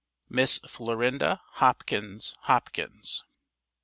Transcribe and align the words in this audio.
Miss 0.29 0.57
Florinda 0.67 1.41
Hopkins 1.57 2.33
Hopkins. 2.45 3.23